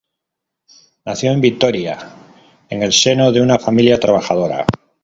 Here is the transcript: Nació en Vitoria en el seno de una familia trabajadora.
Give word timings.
Nació 1.05 1.31
en 1.31 1.41
Vitoria 1.41 1.99
en 2.69 2.81
el 2.81 2.91
seno 2.91 3.31
de 3.31 3.39
una 3.39 3.59
familia 3.59 3.99
trabajadora. 3.99 4.65